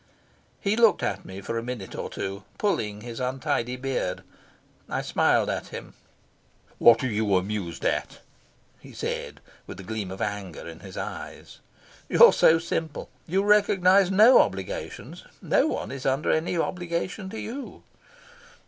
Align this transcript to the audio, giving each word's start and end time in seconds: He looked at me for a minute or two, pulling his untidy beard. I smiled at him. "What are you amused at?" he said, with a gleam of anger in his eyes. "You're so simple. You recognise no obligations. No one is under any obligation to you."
He 0.59 0.75
looked 0.75 1.03
at 1.03 1.25
me 1.25 1.41
for 1.41 1.59
a 1.59 1.63
minute 1.63 1.93
or 1.95 2.09
two, 2.09 2.43
pulling 2.57 3.01
his 3.01 3.19
untidy 3.19 3.75
beard. 3.75 4.23
I 4.89 5.03
smiled 5.03 5.47
at 5.47 5.67
him. 5.67 5.93
"What 6.79 7.03
are 7.03 7.07
you 7.07 7.35
amused 7.35 7.85
at?" 7.85 8.17
he 8.79 8.93
said, 8.93 9.41
with 9.67 9.79
a 9.79 9.83
gleam 9.83 10.09
of 10.09 10.19
anger 10.19 10.67
in 10.67 10.79
his 10.79 10.97
eyes. 10.97 11.59
"You're 12.09 12.33
so 12.33 12.57
simple. 12.57 13.11
You 13.27 13.43
recognise 13.43 14.09
no 14.09 14.39
obligations. 14.41 15.23
No 15.39 15.67
one 15.67 15.91
is 15.91 16.07
under 16.07 16.31
any 16.31 16.57
obligation 16.57 17.29
to 17.29 17.39
you." 17.39 17.83